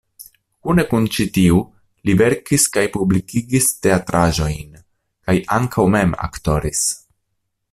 [0.67, 1.57] Kune kun ĉi tiu
[2.09, 4.81] li verkis kaj publikigis teatraĵojn
[5.29, 6.83] kaj ankaŭ mem aktoris.